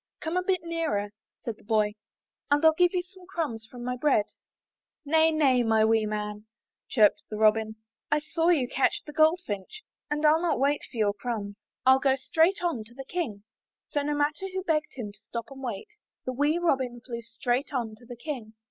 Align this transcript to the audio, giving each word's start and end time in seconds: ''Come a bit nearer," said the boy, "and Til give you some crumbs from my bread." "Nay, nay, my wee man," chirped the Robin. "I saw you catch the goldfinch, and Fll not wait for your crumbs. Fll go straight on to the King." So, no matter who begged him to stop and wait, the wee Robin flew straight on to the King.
''Come 0.19 0.35
a 0.35 0.41
bit 0.43 0.63
nearer," 0.63 1.11
said 1.41 1.57
the 1.57 1.63
boy, 1.63 1.93
"and 2.49 2.59
Til 2.63 2.73
give 2.75 2.91
you 2.95 3.03
some 3.03 3.27
crumbs 3.27 3.67
from 3.67 3.83
my 3.83 3.95
bread." 3.95 4.25
"Nay, 5.05 5.29
nay, 5.29 5.61
my 5.61 5.85
wee 5.85 6.07
man," 6.07 6.47
chirped 6.89 7.23
the 7.29 7.37
Robin. 7.37 7.75
"I 8.09 8.17
saw 8.17 8.49
you 8.49 8.67
catch 8.67 9.03
the 9.05 9.13
goldfinch, 9.13 9.83
and 10.09 10.23
Fll 10.23 10.41
not 10.41 10.59
wait 10.59 10.81
for 10.89 10.97
your 10.97 11.13
crumbs. 11.13 11.67
Fll 11.85 12.01
go 12.01 12.15
straight 12.15 12.63
on 12.63 12.83
to 12.85 12.95
the 12.95 13.05
King." 13.05 13.43
So, 13.89 14.01
no 14.01 14.15
matter 14.15 14.47
who 14.51 14.63
begged 14.63 14.93
him 14.95 15.11
to 15.11 15.19
stop 15.19 15.51
and 15.51 15.61
wait, 15.61 15.89
the 16.25 16.33
wee 16.33 16.57
Robin 16.57 16.99
flew 17.01 17.21
straight 17.21 17.71
on 17.71 17.93
to 17.97 18.05
the 18.07 18.17
King. 18.17 18.55